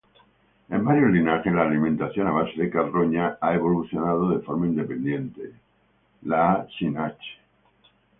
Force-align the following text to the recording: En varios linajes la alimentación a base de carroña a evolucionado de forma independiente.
En 0.69 0.83
varios 0.83 1.11
linajes 1.11 1.53
la 1.53 1.61
alimentación 1.61 2.25
a 2.25 2.31
base 2.31 2.59
de 2.59 2.71
carroña 2.71 3.37
a 3.39 3.53
evolucionado 3.53 4.31
de 4.31 4.39
forma 4.43 4.65
independiente. 4.65 5.51